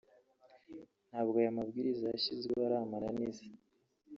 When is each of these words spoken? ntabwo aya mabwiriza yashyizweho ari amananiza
ntabwo 1.09 1.35
aya 1.41 1.57
mabwiriza 1.57 2.05
yashyizweho 2.13 2.63
ari 2.67 2.75
amananiza 2.83 3.43